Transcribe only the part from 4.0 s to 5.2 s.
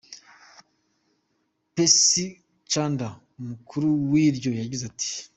waryo, yagize ati:.